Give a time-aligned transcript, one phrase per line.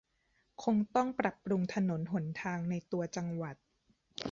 [0.63, 3.55] คงต้องปรับปรุงถนนหนทางในตัวจังหวัด